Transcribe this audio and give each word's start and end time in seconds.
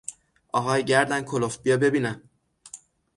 آهای 0.53 0.85
گردن 0.85 1.21
کلفت 1.21 1.63
بیا 1.63 1.77
ببینم! 1.77 2.21